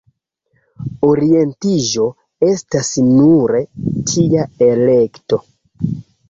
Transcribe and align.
Orientiĝo 1.07 2.07
estas 2.47 2.89
nure 3.11 3.61
tia 4.13 4.49
elekto. 4.71 5.41